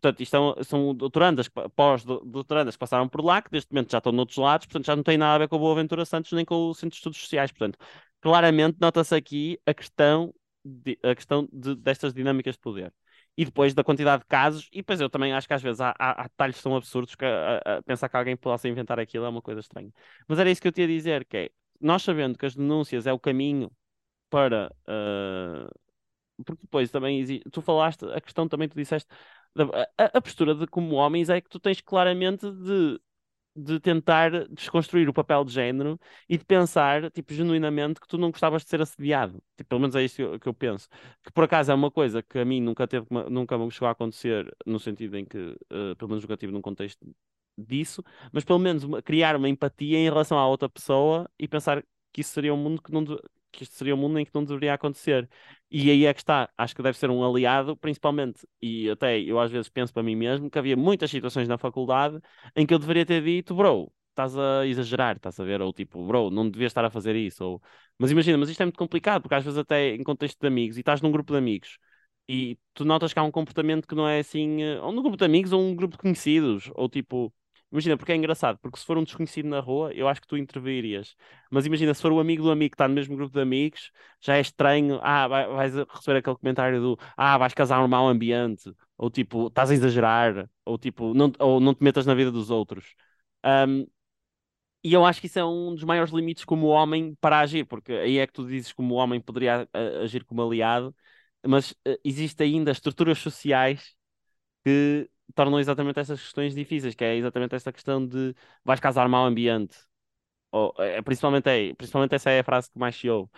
[0.02, 4.14] Portanto, isto são, são doutorandas, pós-doutorandas que passaram por lá, que neste momento já estão
[4.14, 6.46] noutros lados, portanto já não tem nada a ver com a Boa Ventura Santos nem
[6.46, 7.52] com o Centro de Estudos Sociais.
[7.52, 7.78] Portanto,
[8.22, 12.94] claramente nota-se aqui a questão, de, a questão de, destas dinâmicas de poder.
[13.38, 15.94] E depois da quantidade de casos, e depois eu também acho que às vezes há,
[16.00, 19.30] há, há detalhes tão absurdos que a, a, pensar que alguém possa inventar aquilo é
[19.30, 19.92] uma coisa estranha.
[20.28, 23.08] Mas era isso que eu tinha a dizer, que é, nós sabendo que as denúncias
[23.08, 23.72] é o caminho
[24.30, 24.72] para.
[24.88, 25.70] Uh,
[26.46, 27.50] porque depois também existe.
[27.50, 29.10] Tu falaste, a questão também tu disseste.
[29.98, 33.00] A, a, postura de como homens é que tu tens claramente de,
[33.56, 38.32] de tentar desconstruir o papel de género e de pensar, tipo, genuinamente que tu não
[38.32, 39.42] gostavas de ser assediado.
[39.58, 40.88] Tipo, pelo menos é isso que eu, que eu penso.
[41.24, 43.92] Que por acaso é uma coisa que a mim nunca teve, nunca me chegou a
[43.92, 47.06] acontecer, no sentido em que, uh, pelo menos nunca tive num contexto
[47.66, 51.84] disso, mas pelo menos uma, criar uma empatia em relação à outra pessoa e pensar
[52.12, 53.04] que isso seria um mundo que não
[53.52, 55.30] que isto seria um mundo em que não deveria acontecer.
[55.72, 59.40] E aí é que está, acho que deve ser um aliado, principalmente, e até eu
[59.40, 62.20] às vezes penso para mim mesmo que havia muitas situações na faculdade
[62.56, 65.62] em que eu deveria ter dito, bro, estás a exagerar, estás a ver?
[65.62, 67.44] Ou tipo, bro, não devias estar a fazer isso.
[67.44, 67.62] Ou...
[67.98, 70.78] Mas imagina, mas isto é muito complicado, porque às vezes até em contexto de amigos,
[70.78, 71.78] e estás num grupo de amigos,
[72.28, 75.18] e tu notas que há um comportamento que não é assim, eh, ou num grupo
[75.18, 77.34] de amigos, ou um grupo de conhecidos, ou tipo
[77.72, 80.36] Imagina, porque é engraçado, porque se for um desconhecido na rua, eu acho que tu
[80.36, 81.16] intervirias.
[81.52, 83.92] Mas imagina, se for o amigo do amigo que está no mesmo grupo de amigos,
[84.20, 85.00] já é estranho.
[85.04, 89.70] Ah, vais receber aquele comentário do ah, vais casar um mau ambiente, ou tipo, estás
[89.70, 92.96] a exagerar, ou tipo, não, ou não te metas na vida dos outros.
[93.46, 93.86] Um,
[94.84, 97.92] e eu acho que isso é um dos maiores limites como homem para agir, porque
[97.94, 99.68] aí é que tu dizes como homem poderia
[100.02, 100.96] agir como aliado,
[101.46, 103.94] mas uh, existem ainda estruturas sociais
[104.66, 109.26] que tornam exatamente essas questões difíceis, que é exatamente esta questão de vais casar mau
[109.26, 109.78] ambiente.
[110.52, 113.30] Ou, é, principalmente, é, principalmente essa é a frase que mais se ouve.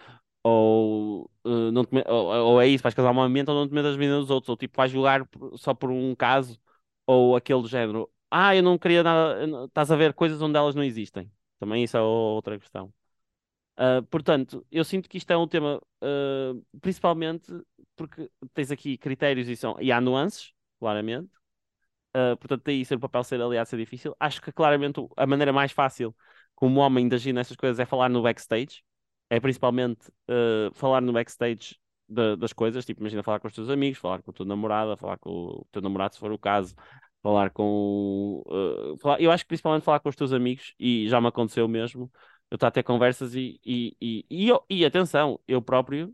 [0.43, 3.73] ou, uh, não te, ou, ou, é isso, vais casar uma mente ou não te
[3.73, 5.27] metas vida dos outros, ou tipo, vais julgar
[5.57, 6.59] só por um caso,
[7.07, 10.83] ou aquele género, ah, eu não queria nada, estás a ver coisas onde elas não
[10.83, 11.31] existem.
[11.59, 12.93] Também isso é outra questão.
[13.79, 17.51] Uh, portanto, eu sinto que isto é um tema, uh, principalmente
[17.95, 21.29] porque tens aqui critérios e, são, e há nuances, claramente.
[22.15, 24.15] Uh, portanto, daí ser o papel ser aliado ser difícil.
[24.19, 26.15] Acho que claramente a maneira mais fácil
[26.55, 28.83] como homem de agir nessas coisas é falar no backstage.
[29.29, 32.85] É principalmente uh, falar no backstage de, das coisas.
[32.85, 35.67] Tipo, imagina falar com os teus amigos, falar com a tua namorada, falar com o
[35.71, 36.75] teu namorado, se for o caso,
[37.23, 38.43] falar com.
[38.45, 41.67] Uh, falar, eu acho que principalmente falar com os teus amigos, e já me aconteceu
[41.67, 42.11] mesmo.
[42.49, 46.13] Eu estou a ter conversas e, e, e, e, e atenção, eu próprio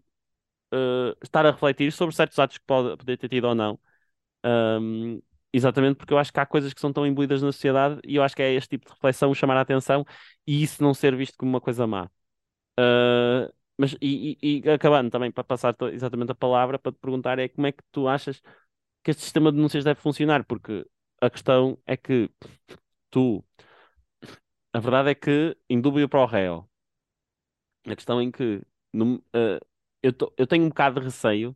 [1.24, 3.80] estar a refletir sobre certos atos que pode, poder ter tido ou não.
[4.46, 5.22] Um,
[5.54, 8.24] exatamente porque eu acho que há coisas que são tão imbuídas na sociedade e eu
[8.24, 10.06] acho que é este tipo de reflexão chamar a atenção
[10.46, 12.10] e isso não ser visto como uma coisa má.
[12.80, 17.40] Uh, mas, e, e, e, acabando também para passar exatamente a palavra, para te perguntar
[17.40, 18.42] é como é que tu achas
[19.04, 20.46] que este sistema de denúncias deve funcionar?
[20.46, 20.86] Porque
[21.22, 22.30] a questão é que
[23.12, 23.44] tu,
[24.74, 26.70] a verdade é que, em dúvida para o réu,
[27.86, 28.62] a questão em que
[28.94, 29.60] no, uh,
[30.04, 31.56] eu, tô, eu tenho um bocado de receio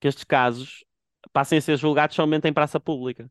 [0.00, 0.84] que estes casos
[1.32, 3.30] passem a ser julgados somente em praça pública.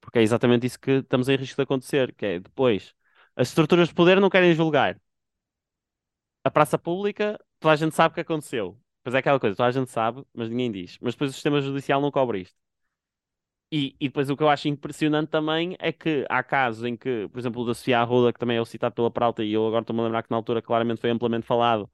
[0.00, 2.94] Porque é exatamente isso que estamos em risco de acontecer, que é depois
[3.36, 5.00] as estruturas de poder não querem julgar.
[6.44, 8.78] A praça pública, toda a gente sabe o que aconteceu.
[9.02, 10.98] Pois é aquela coisa, toda a gente sabe, mas ninguém diz.
[11.00, 12.56] Mas depois o sistema judicial não cobre isto.
[13.70, 17.26] E, e depois o que eu acho impressionante também é que há casos em que,
[17.28, 19.66] por exemplo, o da Sofia Arruda, que também é o citado pela Prauta, e eu
[19.66, 21.90] agora estou-me a lembrar que na altura claramente foi amplamente falado,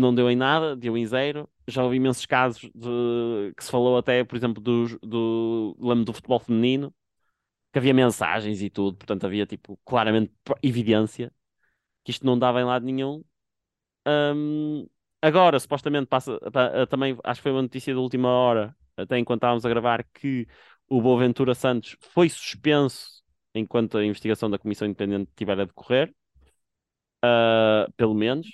[0.00, 1.48] não deu em nada, deu em zero.
[1.66, 6.12] Já ouvi imensos casos de, que se falou até, por exemplo, do, do, lembro do
[6.12, 6.94] futebol feminino,
[7.72, 10.32] que havia mensagens e tudo, portanto havia tipo claramente
[10.62, 11.32] evidência
[12.04, 13.22] que isto não dava em lado nenhum.
[14.06, 14.86] Um,
[15.20, 16.38] agora, supostamente, passa
[16.88, 20.46] também, acho que foi uma notícia da última hora, até enquanto estávamos a gravar, que
[20.88, 23.22] o Boaventura Santos foi suspenso
[23.54, 26.14] enquanto a investigação da Comissão Independente estiver a decorrer,
[27.24, 28.48] uh, pelo menos.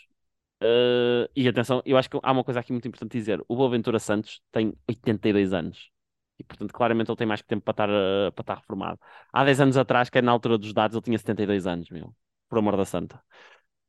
[0.65, 3.99] Uh, e atenção, eu acho que há uma coisa aqui muito importante dizer: o Boaventura
[3.99, 5.91] Santos tem 82 anos.
[6.39, 8.99] E, portanto, claramente ele tem mais que tempo para estar, uh, para estar reformado.
[9.33, 12.15] Há 10 anos atrás, que é na altura dos dados, ele tinha 72 anos, meu.
[12.49, 13.23] Por amor da santa.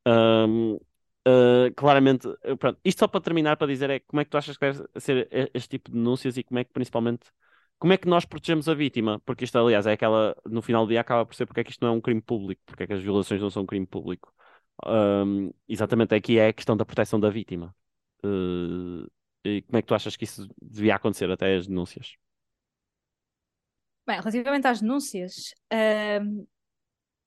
[0.07, 2.27] Um, uh, claramente,
[2.59, 2.79] pronto.
[2.83, 5.49] Isto só para terminar, para dizer é como é que tu achas que deve ser
[5.53, 7.25] este tipo de denúncias e como é que, principalmente,
[7.79, 9.19] como é que nós protegemos a vítima?
[9.25, 11.71] Porque isto, aliás, é aquela, no final do dia, acaba por ser porque é que
[11.71, 13.85] isto não é um crime público, porque é que as violações não são um crime
[13.85, 14.33] público.
[14.85, 17.75] Um, exatamente aqui é a questão da proteção da vítima.
[18.23, 19.09] Uh,
[19.43, 22.15] e como é que tu achas que isso devia acontecer até as denúncias?
[24.07, 25.53] Bem, relativamente às denúncias,
[26.21, 26.45] um,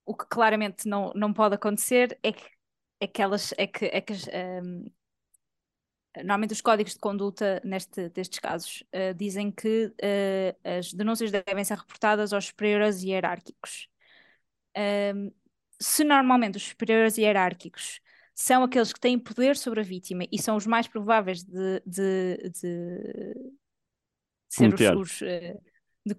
[0.04, 2.44] o que claramente não, não pode acontecer é que,
[3.00, 4.12] é que elas é que, é que
[4.62, 4.90] um,
[6.16, 11.64] normalmente os códigos de conduta neste, destes casos uh, dizem que uh, as denúncias devem
[11.64, 13.88] ser reportadas aos superiores hierárquicos.
[14.76, 15.32] Um,
[15.80, 18.00] se normalmente os superiores hierárquicos
[18.34, 22.50] são aqueles que têm poder sobre a vítima e são os mais prováveis de, de,
[22.50, 23.52] de
[24.48, 25.56] ser os, os, eh,
[26.06, 26.14] de,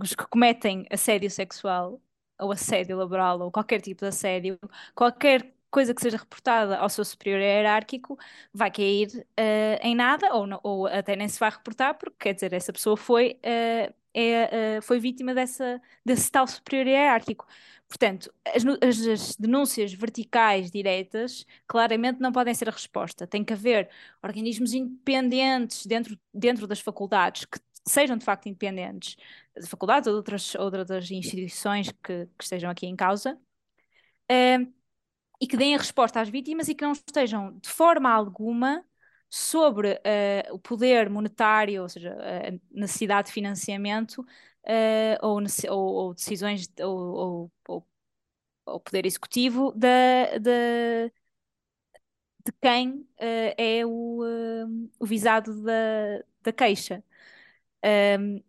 [0.00, 2.00] os, que cometem assédio sexual
[2.38, 4.58] ou assédio laboral ou qualquer tipo de assédio,
[4.94, 8.16] qualquer coisa que seja reportada ao seu superior hierárquico
[8.52, 12.34] vai cair uh, em nada ou, não, ou até nem se vai reportar porque quer
[12.34, 17.46] dizer essa pessoa foi uh, é, uh, foi vítima dessa, desse tal superior hierárquico.
[17.88, 23.26] Portanto, as, as, as, denúncias verticais diretas claramente não podem ser a resposta.
[23.26, 23.88] Tem que haver
[24.22, 29.16] organismos independentes dentro, dentro das faculdades que sejam de facto independentes,
[29.56, 33.38] de faculdades ou de outras, outras instituições que, que estejam aqui em causa,
[34.30, 34.72] uh,
[35.40, 38.84] e que deem a resposta às vítimas e que não estejam de forma alguma
[39.28, 44.24] sobre uh, o poder monetário, ou seja, a necessidade de financiamento
[44.68, 51.10] uh, ou, ou, ou, decisões ou, ou, poder executivo da, da,
[52.44, 54.22] de quem uh, é o,
[54.98, 57.02] o visado da, da queixa.
[57.84, 58.42] Um,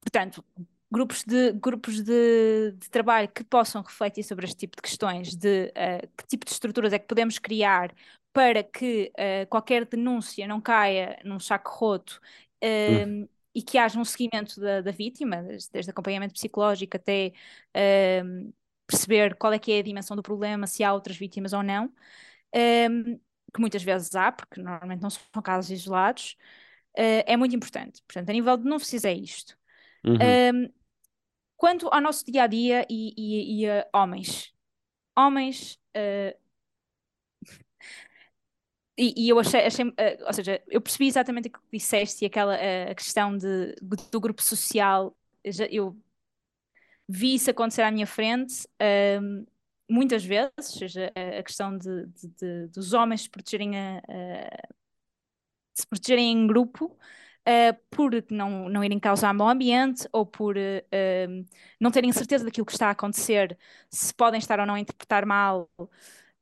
[0.00, 0.44] portanto,
[0.90, 5.72] grupos de, grupos de, de, trabalho que possam refletir sobre este tipo de questões, de
[5.76, 7.94] uh, que tipo de estruturas é que podemos criar
[8.32, 12.20] para que uh, qualquer denúncia não caia num saco roto
[12.64, 17.32] uh, e que haja um seguimento da, da vítima, desde, desde, acompanhamento psicológico até
[17.76, 18.52] uh,
[18.86, 21.92] perceber qual é que é a dimensão do problema, se há outras vítimas ou não,
[22.52, 26.36] que muitas vezes há, porque normalmente não são casos isolados,
[26.96, 28.02] uh, é muito importante.
[28.06, 29.58] Portanto, a nível de denúncias é isto.
[30.02, 30.72] Uhum.
[31.58, 34.50] quanto ao nosso dia a dia e, e, e homens,
[35.14, 36.34] homens uh,
[39.00, 39.94] e, e eu achei, achei uh,
[40.26, 43.74] ou seja, eu percebi exatamente o que disseste e aquela uh, questão de,
[44.12, 45.16] do grupo social.
[45.42, 45.96] Eu,
[47.08, 48.68] vi isso acontecer à minha frente
[49.20, 49.46] um,
[49.88, 53.98] muitas vezes, ou seja, a, a questão de, de, de, dos homens se protegerem, a,
[53.98, 54.68] a,
[55.74, 56.96] se protegerem em grupo.
[57.40, 61.46] Uh, por não, não irem causar mau ambiente ou por uh,
[61.80, 63.58] não terem certeza daquilo que está a acontecer,
[63.88, 65.68] se podem estar ou não a interpretar mal,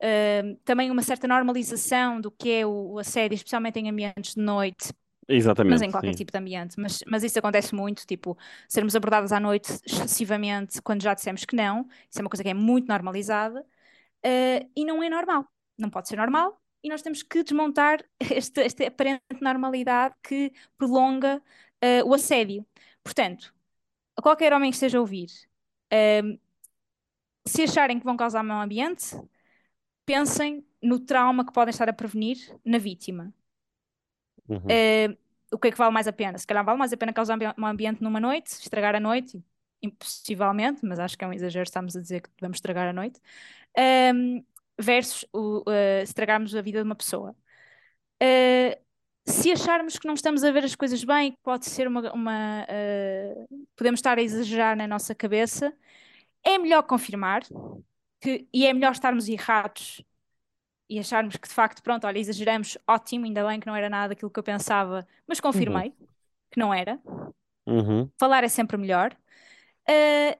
[0.01, 4.41] Uh, também uma certa normalização do que é o, o, assédio, especialmente em ambientes de
[4.41, 4.93] noite.
[5.29, 5.73] Exatamente.
[5.73, 6.19] Mas em qualquer sim.
[6.19, 6.77] tipo de ambiente.
[6.79, 11.57] Mas, mas isso acontece muito, tipo, sermos abordadas à noite excessivamente quando já dissemos que
[11.57, 11.87] não.
[12.09, 15.45] Isso é uma coisa que é muito normalizada uh, e não é normal.
[15.77, 21.43] Não pode ser normal e nós temos que desmontar esta, esta aparente normalidade que prolonga
[21.85, 22.65] uh, o assédio.
[23.03, 23.53] Portanto,
[24.17, 25.29] a qualquer homem que esteja a ouvir,
[27.47, 29.17] se acharem que vão causar mau ambiente,
[30.09, 33.33] pensem no trauma que podem estar a prevenir na vítima.
[34.49, 34.57] Uhum.
[34.57, 35.19] Uh,
[35.53, 36.39] o que é que vale mais a pena?
[36.39, 39.43] Se calhar vale mais a pena causar um ambiente numa noite, estragar a noite,
[39.83, 43.21] impossivelmente, mas acho que é um exagero estamos a dizer que devemos estragar a noite,
[43.77, 44.45] um, ehm,
[44.79, 47.37] versus o, uh, estragarmos a vida de uma pessoa.
[48.23, 48.79] Uh,
[49.27, 52.13] se acharmos que não estamos a ver as coisas bem, que pode ser uma.
[52.13, 55.73] uma uh, podemos estar a exagerar na nossa cabeça,
[56.43, 57.43] é melhor confirmar
[58.21, 60.03] que, e é melhor estarmos errados
[60.89, 64.15] e acharmos que de facto, pronto, olha, exageramos, ótimo, ainda bem que não era nada
[64.15, 66.07] aquilo que eu pensava, mas confirmei uhum.
[66.51, 66.99] que não era.
[67.67, 68.11] Uhum.
[68.19, 69.15] Falar é sempre melhor.
[69.89, 70.39] Uh,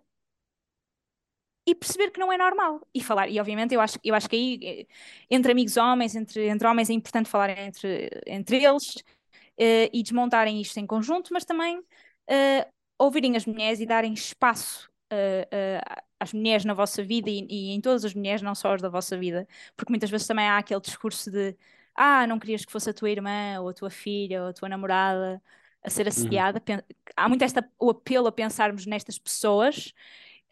[1.67, 2.81] e perceber que não é normal.
[2.95, 4.87] E falar, e obviamente eu acho, eu acho que aí, eh,
[5.31, 10.61] entre amigos homens, entre, entre homens, é importante falar entre, entre eles uh, e desmontarem
[10.63, 16.65] isto em conjunto, mas também uh, ouvirem as mulheres e darem espaço uh, às mulheres
[16.65, 19.47] na vossa vida e, e, em todas as mulheres, não só as da vossa vida,
[19.77, 21.57] porque muitas vezes também há aquele discurso de
[21.95, 24.69] ah, não querias que fosse a tua irmã, ou a tua filha, ou a tua
[24.69, 25.43] namorada
[25.83, 26.63] a ser assediada.
[26.69, 26.79] Uhum.
[27.17, 29.93] Há muito esta, o apelo a pensarmos nestas pessoas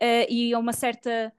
[0.01, 1.33] uh, e a uma certa.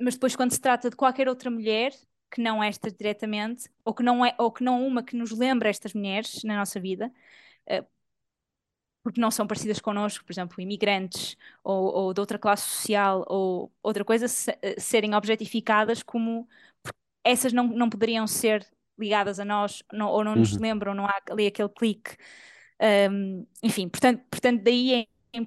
[0.00, 1.92] Mas depois, quando se trata de qualquer outra mulher,
[2.30, 5.68] que não estas diretamente, ou que não é, ou que não uma que nos lembra
[5.68, 7.12] estas mulheres na nossa vida,
[7.70, 7.86] uh,
[9.08, 13.72] porque não são parecidas connosco, por exemplo, imigrantes ou, ou de outra classe social ou
[13.82, 16.46] outra coisa, se, eh, serem objetificadas como
[17.24, 18.66] essas não, não poderiam ser
[18.98, 20.58] ligadas a nós não, ou não nos Uhum.
[20.58, 22.16] lembram, não há ali aquele clique.
[23.10, 25.06] Um, enfim, portanto, portanto, daí é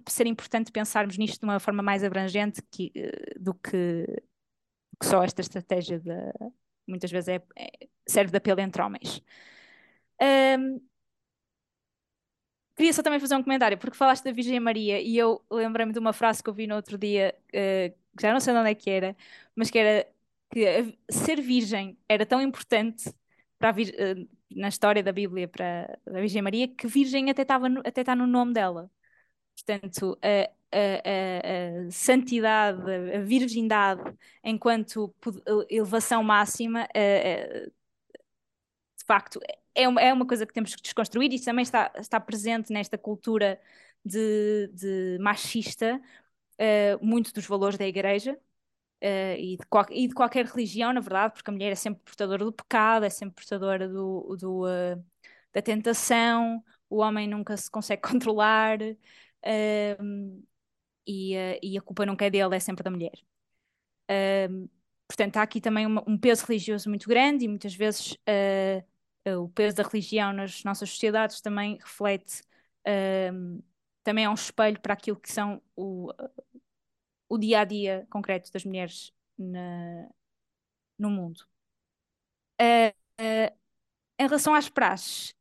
[0.09, 4.05] ser importante pensarmos nisto de uma forma mais abrangente que, eh, do que,
[4.99, 6.11] que só esta estratégia de
[6.87, 7.71] muitas vezes é, é,
[8.07, 9.21] serve de apelo entre homens.
[10.21, 10.81] Um,
[12.75, 15.99] Queria só também fazer um comentário, porque falaste da Virgem Maria e eu lembrei-me de
[15.99, 18.69] uma frase que eu vi no outro dia, uh, que já não sei de onde
[18.71, 19.15] é que era,
[19.55, 20.07] mas que era
[20.51, 23.13] que ser virgem era tão importante
[23.59, 28.01] para uh, na história da Bíblia para a Virgem Maria que virgem até estava até
[28.01, 28.89] está no nome dela.
[29.55, 32.81] Portanto, a, a, a, a santidade,
[33.15, 34.01] a virgindade,
[34.43, 35.13] enquanto
[35.69, 37.71] elevação máxima, uh,
[38.97, 39.39] de facto,
[39.75, 42.71] é uma, é uma coisa que temos que desconstruir e isso também está, está presente
[42.73, 43.59] nesta cultura
[44.03, 46.01] de, de machista,
[46.59, 48.37] uh, muito dos valores da igreja.
[49.03, 52.03] Uh, e, de qual, e, de qualquer religião, na verdade, porque a mulher é sempre
[52.03, 55.03] portadora do pecado, é sempre portadora do, do uh,
[55.51, 60.45] da tentação, o homem nunca se consegue controlar uh,
[61.07, 63.13] e, e, a culpa nunca é dele, é sempre da mulher.
[65.07, 68.15] portanto, há aqui também uma, um peso religioso muito grande e muitas vezes
[69.25, 72.41] o peso da religião nas nossas sociedades também reflete,
[72.87, 73.63] uh,
[74.03, 76.11] também é um espelho para aquilo que são o,
[77.29, 80.09] o dia a dia concreto das mulheres na,
[80.97, 81.45] no mundo.
[82.59, 82.93] Uh,
[84.19, 85.35] em relação às praxes,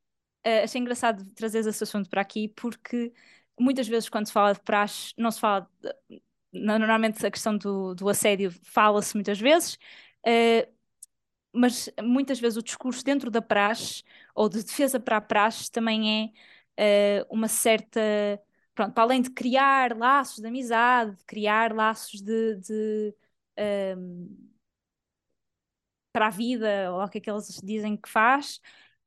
[0.64, 3.12] achei engraçado trazer esse assunto para aqui porque
[3.58, 7.94] muitas vezes quando se fala de praxe não se fala de, normalmente a questão do,
[7.94, 9.74] do assédio fala-se muitas vezes
[10.26, 10.79] uh,
[11.52, 14.02] mas muitas vezes o discurso dentro da praxe
[14.34, 16.34] ou de defesa para a praxe também
[16.76, 18.00] é uh, uma certa.
[18.74, 22.56] Pronto, para além de criar laços de amizade, de criar laços de.
[22.56, 23.14] de
[23.96, 24.50] um,
[26.12, 28.60] para a vida, ou o que é que eles dizem que faz,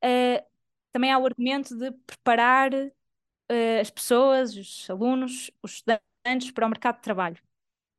[0.04, 0.46] uh,
[0.92, 6.70] também há o argumento de preparar uh, as pessoas, os alunos, os estudantes para o
[6.70, 7.38] mercado de trabalho.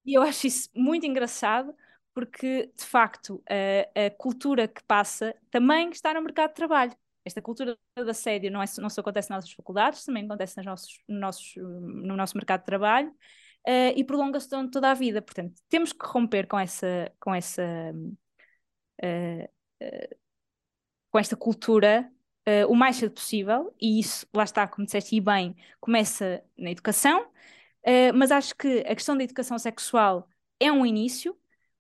[0.05, 1.75] E eu acho isso muito engraçado,
[2.15, 6.97] porque de facto a, a, cultura que passa também está no mercado de trabalho.
[7.25, 10.67] Esta cultura da assédio não, é, não só acontece nas nossas faculdades, também acontece nos
[10.67, 15.21] nossos, no, nossos, no nosso mercado de trabalho uh, e prolonga-se toda a vida.
[15.21, 17.63] Portanto, temos que romper com essa, com essa
[19.03, 20.17] uh, uh,
[21.11, 22.11] com esta cultura
[22.69, 27.27] o mais cedo possível, e isso, lá está, como disseste bem, começa na educação,
[28.15, 30.29] mas acho que a questão da educação sexual
[30.61, 31.35] é um início,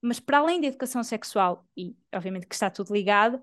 [0.04, 3.42] mas para além da educação sexual, e obviamente que está tudo ligado,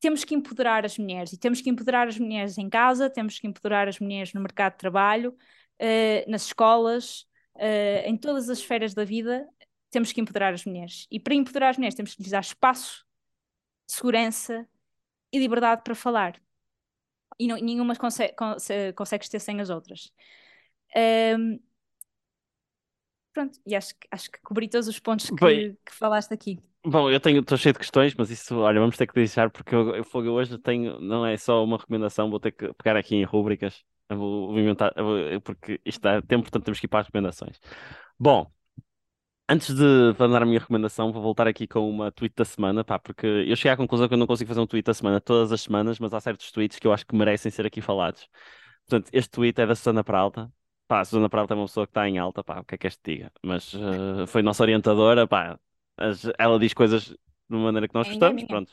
[0.00, 3.46] temos que empoderar as mulheres, e temos que empoderar as mulheres em casa, temos que
[3.46, 5.30] empoderar as mulheres no mercado de trabalho,
[5.80, 7.26] uh, nas escolas,
[8.04, 9.48] em todas as esferas da vida,
[9.90, 11.06] temos que empoderar as mulheres.
[11.10, 13.06] E para empoderar as mulheres temos que lhes dar espaço,
[13.86, 14.68] segurança,
[15.32, 16.40] e liberdade para falar.
[17.38, 18.34] E não, nenhuma consegue,
[18.94, 20.12] consegue ter sem as outras.
[21.38, 21.58] Um,
[23.36, 26.58] pronto, e acho, acho que cobri todos os pontos que, Bem, que falaste aqui.
[26.82, 29.74] Bom, eu tenho, estou cheio de questões, mas isso, olha, vamos ter que deixar, porque
[29.74, 33.24] eu, eu, hoje tenho, não é só uma recomendação, vou ter que pegar aqui em
[33.24, 37.60] rúbricas, vou, inventar, vou, porque isto dá tempo, portanto temos que ir para as recomendações.
[38.18, 38.50] Bom,
[39.48, 42.98] Antes de dar a minha recomendação, vou voltar aqui com uma tweet da semana, pá,
[42.98, 45.52] porque eu cheguei à conclusão que eu não consigo fazer um tweet da semana todas
[45.52, 48.28] as semanas, mas há certos tweets que eu acho que merecem ser aqui falados.
[48.88, 50.52] Portanto, este tweet é da Susana Peralta.
[50.88, 52.78] Pá, a Susana Peralta é uma pessoa que está em alta, pá, o que é
[52.78, 53.32] que és te diga?
[53.42, 55.58] Mas uh, foi nossa orientadora, pá,
[56.38, 57.16] ela diz coisas de
[57.48, 58.70] uma maneira que nós gostamos, pronto.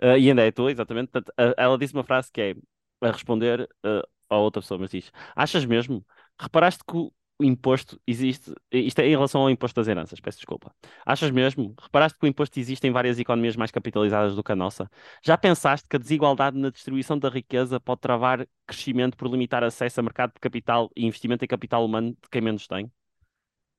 [0.00, 1.10] Uh, e ainda é tu, exatamente.
[1.10, 2.54] Portanto, uh, ela disse uma frase que é
[3.00, 3.68] a responder
[4.30, 6.04] a outra pessoa, mas diz: Achas mesmo?
[6.38, 8.52] Reparaste que o imposto existe.
[8.70, 10.74] Isto é em relação ao imposto das heranças, peço desculpa.
[11.04, 11.74] Achas mesmo?
[11.80, 14.90] Reparaste que o imposto existe em várias economias mais capitalizadas do que a nossa?
[15.24, 20.00] Já pensaste que a desigualdade na distribuição da riqueza pode travar crescimento por limitar acesso
[20.00, 22.90] a mercado de capital e investimento em capital humano de quem menos tem?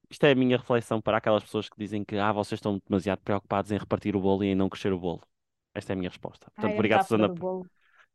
[0.10, 3.20] Isto é a minha reflexão para aquelas pessoas que dizem que ah, vocês estão demasiado
[3.20, 5.22] preocupados em repartir o bolo e em não crescer o bolo.
[5.74, 6.52] Esta é a minha resposta.
[6.52, 7.34] Portanto, Ai, obrigado, Susana.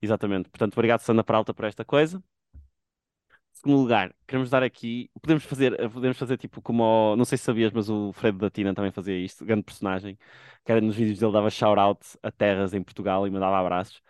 [0.01, 0.49] Exatamente.
[0.49, 2.23] Portanto, obrigado, Susana Peralta, por esta coisa
[3.59, 5.11] segundo lugar, queremos dar aqui.
[5.21, 6.83] Podemos fazer, podemos fazer tipo como.
[6.83, 10.19] O, não sei se sabias, mas o Fred da Tina também fazia isto, grande personagem,
[10.65, 14.01] que era nos vídeos dele dava shout-out a terras em Portugal e mandava abraços.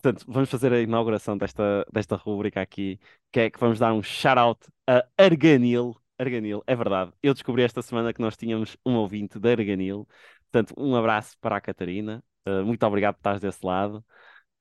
[0.00, 2.98] Portanto, vamos fazer a inauguração desta, desta rubrica aqui,
[3.32, 5.96] que é que vamos dar um shout-out a Arganil.
[6.18, 7.12] Arganil, é verdade.
[7.22, 10.06] Eu descobri esta semana que nós tínhamos um ouvinte da Arganil.
[10.50, 12.22] Portanto, um abraço para a Catarina.
[12.46, 14.04] Uh, muito obrigado por estares desse lado.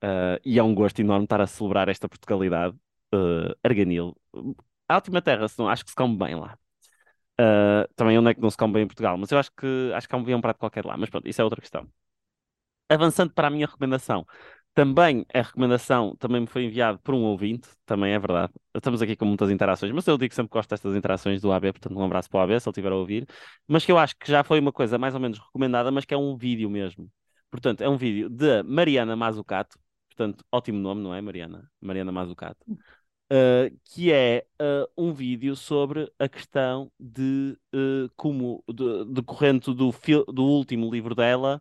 [0.04, 2.76] Uh, e é um gosto enorme estar a celebrar esta Portugalidade
[3.14, 4.16] uh, Arganil.
[4.88, 6.58] A Ótima Terra, não, acho que se come bem lá.
[7.40, 9.92] Uh, também onde é que não se come bem em Portugal, mas eu acho que
[9.96, 11.88] acho que há um prato qualquer lá, mas pronto, isso é outra questão.
[12.90, 14.26] Avançando para a minha recomendação,
[14.74, 18.54] também a recomendação também me foi enviada por um ouvinte, também é verdade.
[18.76, 21.72] Estamos aqui com muitas interações, mas eu digo que sempre gosto destas interações do AB,
[21.74, 23.28] portanto um abraço para o AB se ele estiver a ouvir.
[23.68, 26.14] Mas que eu acho que já foi uma coisa mais ou menos recomendada, mas que
[26.14, 27.10] é um vídeo mesmo.
[27.52, 29.78] Portanto, é um vídeo de Mariana Mazucato,
[30.10, 31.70] portanto, ótimo nome, não é, Mariana?
[31.80, 32.66] Mariana Mazucato.
[33.34, 39.92] Uh, que é uh, um vídeo sobre a questão de uh, como, de, decorrente do,
[40.28, 41.60] do último livro dela,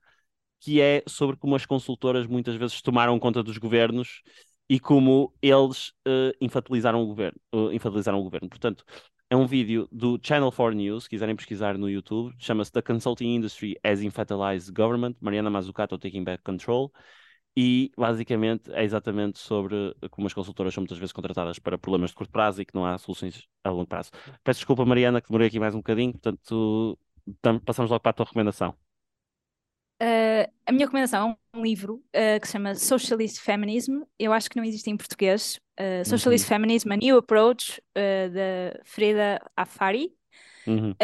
[0.61, 4.21] que é sobre como as consultoras muitas vezes tomaram conta dos governos
[4.69, 5.95] e como eles
[6.41, 7.39] infantilizaram o governo.
[7.73, 8.49] infantilizaram o governo.
[8.51, 8.85] Portanto,
[9.31, 13.35] é um vídeo do Channel 4 News, se quiserem pesquisar no YouTube, chama-se The Consulting
[13.35, 16.93] Industry as Infantilized Government, Mariana Mazzucato Taking Back Control,
[17.57, 22.17] e basicamente é exatamente sobre como as consultoras são muitas vezes contratadas para problemas de
[22.17, 24.11] curto prazo e que não há soluções a longo prazo.
[24.43, 26.99] Peço desculpa, Mariana, que demorei aqui mais um bocadinho, portanto,
[27.65, 28.75] passamos logo para a tua recomendação.
[30.03, 34.03] Uh, a minha recomendação é um livro uh, que se chama Socialist Feminism.
[34.19, 35.61] Eu acho que não existe em português.
[35.79, 36.49] Uh, Socialist uhum.
[36.49, 40.13] Feminism, A New Approach, da Frida Afari.
[40.67, 40.95] Uhum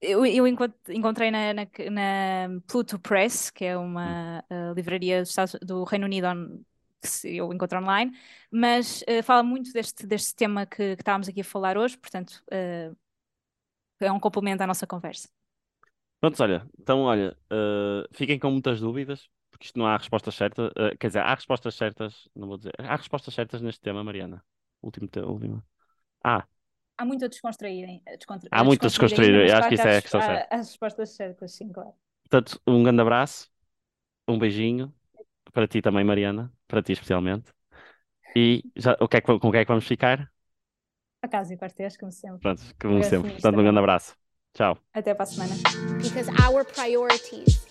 [0.00, 5.84] eu, eu encontrei na, na, na, Pluto Press, que é uma uh, livraria do, do,
[5.84, 6.60] Reino Unido on,
[7.00, 8.16] que eu encontro online,
[8.50, 12.42] mas uh, fala muito deste, deste tema que, que, estávamos aqui a falar hoje, portanto
[12.52, 12.96] uh,
[14.00, 15.28] é um complemento à nossa conversa.
[16.20, 17.36] Pronto, olha, então olha,
[18.12, 22.28] fiquem com muitas dúvidas, porque isto não há respostas certas, quer dizer, há respostas certas,
[22.34, 24.44] não vou dizer, há respostas certas neste tema, Mariana.
[24.82, 25.62] Último, último.
[26.24, 26.44] Ah,
[26.98, 28.02] há muito a desconstruir.
[28.06, 30.54] A desconstruir há muito a desconstruir, eu acho que isso é a questão certa.
[30.54, 31.94] As respostas certas, sim, claro.
[32.28, 33.48] Portanto, um grande abraço,
[34.28, 34.92] um beijinho
[35.52, 37.50] para ti também, Mariana, para ti especialmente.
[38.36, 40.30] E já, o que é que, com o que é que vamos ficar?
[41.22, 42.40] A casa e quartéis, como sempre.
[42.40, 43.32] Pronto, como sempre.
[43.32, 44.14] Portanto, um grande abraço.
[44.54, 44.78] Tchau.
[44.92, 45.54] Até para a semana.
[46.02, 47.66] Because our priorities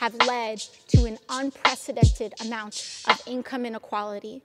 [0.00, 0.58] have led
[0.88, 4.42] to an unprecedented amount of income inequality,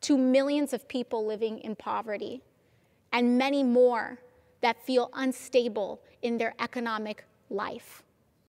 [0.00, 2.42] to millions of people living in poverty.
[3.12, 4.18] And many more
[4.60, 8.02] that feel unstable in their economic life.